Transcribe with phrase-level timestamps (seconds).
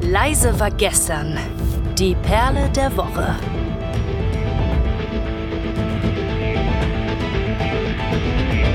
[0.00, 1.38] Leise war gestern.
[1.98, 3.36] Die Perle der Woche.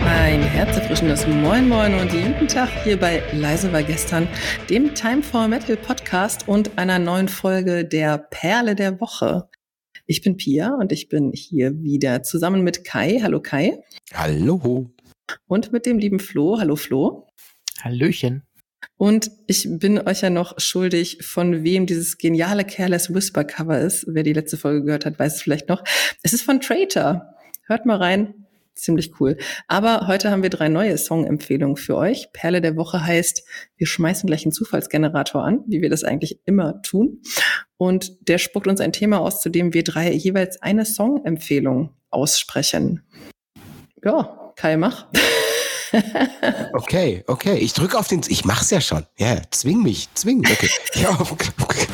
[0.06, 4.28] Ein herzerfrischendes Moin Moin und guten Tag hier bei Leise war gestern,
[4.70, 9.50] dem Time for Metal Podcast und einer neuen Folge der Perle der Woche.
[10.06, 13.20] Ich bin Pia und ich bin hier wieder zusammen mit Kai.
[13.24, 13.80] Hallo Kai.
[14.14, 14.92] Hallo.
[15.48, 16.60] Und mit dem lieben Flo.
[16.60, 17.28] Hallo Flo.
[17.82, 18.44] Hallöchen.
[18.98, 24.06] Und ich bin euch ja noch schuldig, von wem dieses geniale Careless Whisper Cover ist.
[24.08, 25.84] Wer die letzte Folge gehört hat, weiß es vielleicht noch.
[26.22, 27.34] Es ist von Traitor.
[27.66, 28.34] Hört mal rein.
[28.76, 29.38] Ziemlich cool.
[29.68, 32.32] Aber heute haben wir drei neue Song-Empfehlungen für euch.
[32.34, 33.44] Perle der Woche heißt,
[33.78, 37.22] wir schmeißen gleich einen Zufallsgenerator an, wie wir das eigentlich immer tun.
[37.78, 43.04] Und der spuckt uns ein Thema aus, zu dem wir drei jeweils eine Song-Empfehlung aussprechen.
[44.04, 45.08] Ja, Kai, mach.
[46.74, 47.58] okay, okay.
[47.58, 48.22] Ich drücke auf den.
[48.28, 49.06] Ich mach's ja schon.
[49.18, 50.40] Ja, zwing mich, zwing.
[50.40, 50.70] Okay.
[50.96, 51.88] Ja, okay.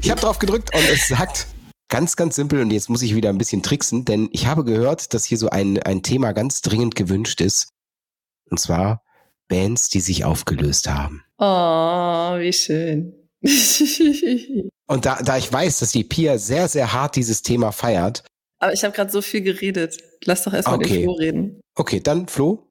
[0.00, 1.48] Ich habe drauf gedrückt und es sagt
[1.88, 2.60] ganz, ganz simpel.
[2.60, 5.50] Und jetzt muss ich wieder ein bisschen tricksen, denn ich habe gehört, dass hier so
[5.50, 7.70] ein, ein Thema ganz dringend gewünscht ist.
[8.50, 9.02] Und zwar
[9.48, 11.24] Bands, die sich aufgelöst haben.
[11.38, 13.14] Oh, wie schön.
[14.86, 18.24] und da, da ich weiß, dass die Pia sehr, sehr hart dieses Thema feiert,
[18.66, 19.98] aber ich habe gerade so viel geredet.
[20.24, 20.88] Lass doch erstmal okay.
[20.88, 21.60] den Flo reden.
[21.76, 22.68] Okay, dann Flo.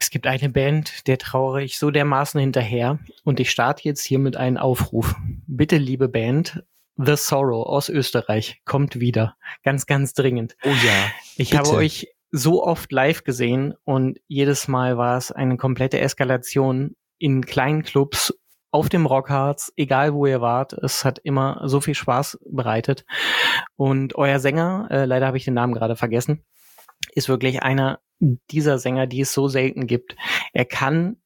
[0.00, 2.98] Es gibt eine Band, der trauere ich so dermaßen hinterher.
[3.22, 5.14] Und ich starte jetzt hier mit einem Aufruf.
[5.46, 6.64] Bitte, liebe Band,
[6.96, 9.36] The Sorrow aus Österreich kommt wieder.
[9.62, 10.56] Ganz, ganz dringend.
[10.64, 11.10] Oh ja.
[11.36, 11.58] Ich bitte.
[11.58, 17.44] habe euch so oft live gesehen und jedes Mal war es eine komplette Eskalation in
[17.44, 18.34] kleinen Clubs
[18.74, 20.72] auf dem Rockharz, egal wo ihr wart.
[20.72, 23.04] Es hat immer so viel Spaß bereitet.
[23.76, 26.44] Und euer Sänger, äh, leider habe ich den Namen gerade vergessen,
[27.14, 30.16] ist wirklich einer dieser Sänger, die es so selten gibt.
[30.52, 31.18] Er kann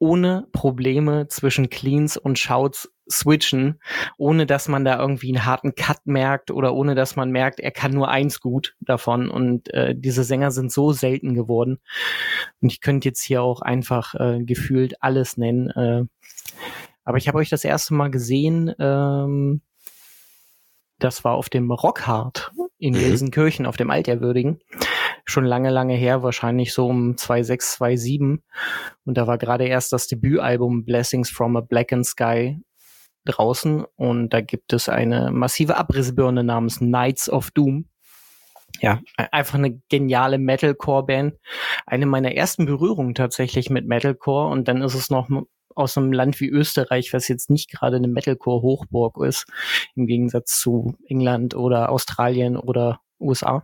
[0.00, 3.80] ohne Probleme zwischen Cleans und Shouts switchen,
[4.18, 7.70] ohne dass man da irgendwie einen harten Cut merkt oder ohne dass man merkt, er
[7.70, 9.30] kann nur eins gut davon.
[9.30, 11.78] Und äh, diese Sänger sind so selten geworden.
[12.60, 15.70] Und ich könnte jetzt hier auch einfach äh, gefühlt alles nennen.
[15.70, 16.02] Äh,
[17.06, 19.62] aber ich habe euch das erste Mal gesehen, ähm,
[20.98, 22.98] das war auf dem Rockhard in mhm.
[22.98, 24.58] Gelsenkirchen, auf dem Altehrwürdigen.
[25.24, 28.42] Schon lange, lange her, wahrscheinlich so um 2006, 2007.
[29.04, 32.60] Und da war gerade erst das Debütalbum Blessings from a Blackened Sky
[33.24, 33.84] draußen.
[33.94, 37.88] Und da gibt es eine massive Abrissbirne namens Knights of Doom.
[38.80, 41.34] Ja, e-, einfach eine geniale Metalcore-Band.
[41.86, 44.50] Eine meiner ersten Berührungen tatsächlich mit Metalcore.
[44.50, 45.28] Und dann ist es noch
[45.76, 49.46] aus einem Land wie Österreich, was jetzt nicht gerade eine Metalcore-Hochburg ist,
[49.94, 53.62] im Gegensatz zu England oder Australien oder USA.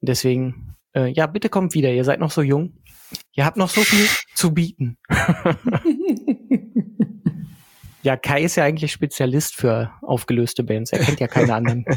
[0.00, 1.92] Deswegen, äh, ja, bitte kommt wieder.
[1.92, 2.72] Ihr seid noch so jung.
[3.32, 4.98] Ihr habt noch so viel zu bieten.
[8.02, 10.92] ja, Kai ist ja eigentlich Spezialist für aufgelöste Bands.
[10.92, 11.84] Er kennt ja keine anderen.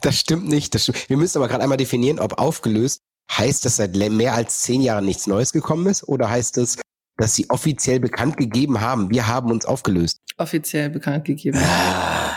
[0.00, 0.74] Das stimmt nicht.
[0.74, 1.08] Das stimmt.
[1.08, 3.00] Wir müssen aber gerade einmal definieren, ob aufgelöst
[3.30, 6.78] heißt, dass seit mehr als zehn Jahren nichts Neues gekommen ist oder heißt es,
[7.22, 10.20] dass sie offiziell bekannt gegeben haben, wir haben uns aufgelöst.
[10.38, 11.56] Offiziell bekannt gegeben.
[11.56, 12.36] Ah.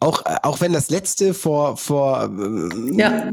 [0.00, 3.30] Auch, auch wenn das letzte vor, vor äh, ja.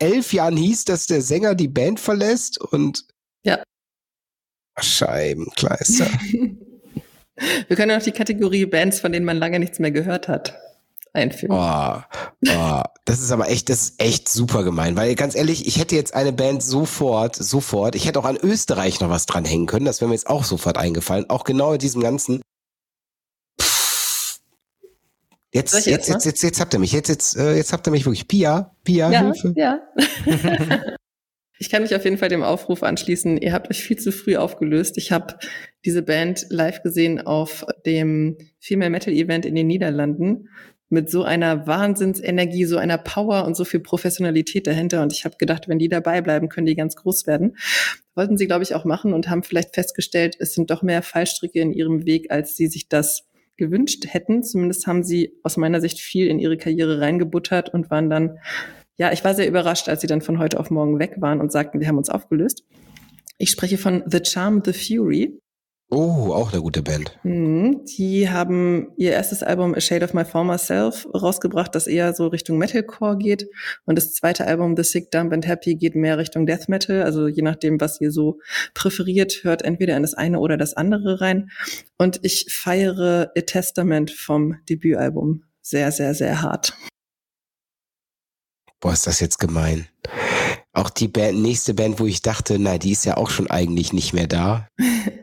[0.00, 3.04] elf Jahren hieß, dass der Sänger die Band verlässt und
[3.44, 3.62] ja.
[4.80, 6.06] Scheibenkleister.
[7.68, 10.58] Wir können auch die Kategorie Bands, von denen man lange nichts mehr gehört hat
[11.12, 11.54] einfügen.
[11.54, 12.02] Oh,
[12.48, 15.96] oh, das ist aber echt, das ist echt super gemein, weil ganz ehrlich, ich hätte
[15.96, 19.84] jetzt eine Band sofort, sofort, ich hätte auch an Österreich noch was dran hängen können,
[19.84, 22.40] das wäre mir jetzt auch sofort eingefallen, auch genau in diesem ganzen.
[25.52, 27.90] Jetzt, jetzt, jetzt, jetzt, jetzt, jetzt habt ihr mich, jetzt, jetzt, äh, jetzt habt ihr
[27.90, 28.28] mich wirklich.
[28.28, 29.54] Pia, Pia, ja, Hilfe.
[29.56, 29.80] Ja.
[31.58, 33.38] ich kann mich auf jeden Fall dem Aufruf anschließen.
[33.38, 34.96] Ihr habt euch viel zu früh aufgelöst.
[34.98, 35.36] Ich habe
[35.84, 40.46] diese Band live gesehen auf dem Female Metal Event in den Niederlanden
[40.90, 45.02] mit so einer Wahnsinnsenergie, so einer Power und so viel Professionalität dahinter.
[45.02, 47.56] Und ich habe gedacht, wenn die dabei bleiben, können die ganz groß werden.
[48.14, 51.60] Wollten sie, glaube ich, auch machen und haben vielleicht festgestellt, es sind doch mehr Fallstricke
[51.60, 54.42] in ihrem Weg, als sie sich das gewünscht hätten.
[54.42, 58.38] Zumindest haben sie aus meiner Sicht viel in ihre Karriere reingebuttert und waren dann,
[58.96, 61.52] ja, ich war sehr überrascht, als sie dann von heute auf morgen weg waren und
[61.52, 62.64] sagten, wir haben uns aufgelöst.
[63.38, 65.40] Ich spreche von The Charm, The Fury.
[65.92, 67.18] Oh, auch eine gute Band.
[67.24, 72.14] Mhm, die haben ihr erstes Album A Shade of My Former Self rausgebracht, das eher
[72.14, 73.48] so Richtung Metalcore geht.
[73.86, 77.02] Und das zweite Album The Sick, Dumb and Happy geht mehr Richtung Death Metal.
[77.02, 78.38] Also je nachdem, was ihr so
[78.72, 81.50] präferiert, hört entweder in das eine oder das andere rein.
[81.98, 86.72] Und ich feiere A Testament vom Debütalbum sehr, sehr, sehr hart.
[88.78, 89.88] Boah, ist das jetzt gemein.
[90.72, 93.92] auch die Band, nächste Band, wo ich dachte, na, die ist ja auch schon eigentlich
[93.92, 94.68] nicht mehr da.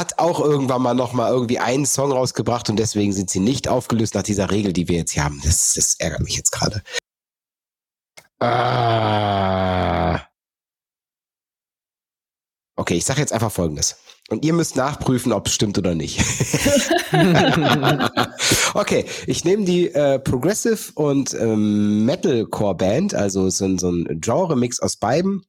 [0.00, 3.68] Hat auch irgendwann mal noch mal irgendwie einen Song rausgebracht und deswegen sind sie nicht
[3.68, 5.42] aufgelöst nach dieser Regel, die wir jetzt hier haben.
[5.44, 6.82] Das, das ärgert mich jetzt gerade.
[8.38, 10.22] Ah.
[12.76, 13.96] Okay, ich sage jetzt einfach Folgendes.
[14.30, 16.18] Und ihr müsst nachprüfen, ob es stimmt oder nicht.
[18.72, 24.80] okay, ich nehme die äh, Progressive und ähm, Metalcore Band, also so, so ein Genre-Mix
[24.80, 25.44] aus beiden.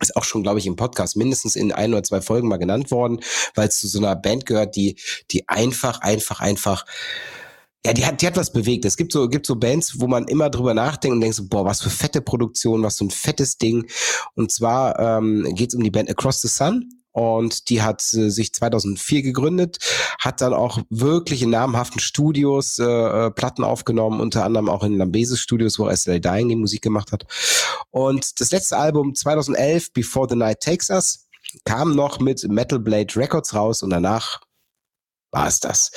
[0.00, 2.90] Ist auch schon, glaube ich, im Podcast mindestens in ein oder zwei Folgen mal genannt
[2.90, 3.20] worden,
[3.54, 4.98] weil es zu so einer Band gehört, die,
[5.30, 6.84] die einfach, einfach, einfach
[7.84, 8.84] ja, die hat, die hat was bewegt.
[8.84, 11.64] Es gibt so, gibt so Bands, wo man immer drüber nachdenkt und denkt so, boah,
[11.64, 13.86] was für fette Produktion, was für ein fettes Ding.
[14.34, 17.01] Und zwar ähm, geht es um die Band Across the Sun.
[17.12, 19.78] Und die hat äh, sich 2004 gegründet,
[20.18, 24.96] hat dann auch wirklich in namhaften Studios äh, äh, Platten aufgenommen, unter anderem auch in
[24.96, 27.26] Lambesis Studios, wo SLA Dying die Musik gemacht hat.
[27.90, 31.28] Und das letzte Album 2011, Before the Night Takes Us,
[31.64, 34.40] kam noch mit Metal Blade Records raus und danach
[35.32, 35.90] war es das.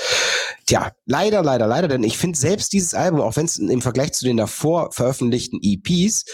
[0.65, 4.13] Tja, leider, leider, leider, denn ich finde selbst dieses Album, auch wenn es im Vergleich
[4.13, 6.25] zu den davor veröffentlichten EPs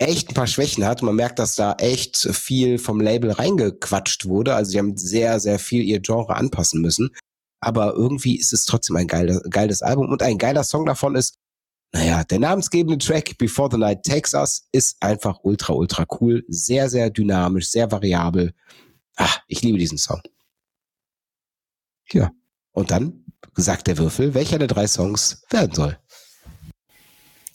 [0.00, 1.02] echt ein paar Schwächen hat.
[1.02, 4.54] Man merkt, dass da echt viel vom Label reingequatscht wurde.
[4.54, 7.10] Also sie haben sehr, sehr viel ihr Genre anpassen müssen.
[7.60, 10.08] Aber irgendwie ist es trotzdem ein geiles, geiles Album.
[10.08, 11.36] Und ein geiler Song davon ist,
[11.92, 16.44] naja, der namensgebende Track Before the Night Takes Us ist einfach ultra, ultra cool.
[16.48, 18.54] Sehr, sehr dynamisch, sehr variabel.
[19.16, 20.22] Ah, ich liebe diesen Song.
[22.12, 22.30] Ja.
[22.72, 23.24] Und dann
[23.54, 25.99] sagt der Würfel, welcher der drei Songs werden soll.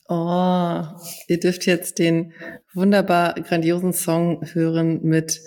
[0.08, 0.84] Oh,
[1.28, 2.34] ihr dürft jetzt den
[2.74, 5.42] wunderbar grandiosen Song hören mit,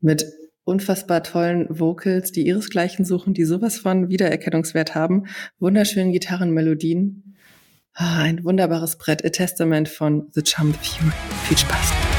[0.00, 0.26] mit
[0.64, 5.26] unfassbar tollen Vocals, die ihresgleichen suchen, die sowas von Wiedererkennungswert haben,
[5.60, 7.36] wunderschönen Gitarrenmelodien.
[7.98, 11.10] Oh, ein wunderbares Brett, A Testament von The Chum View.
[11.44, 12.09] Viel Spaß.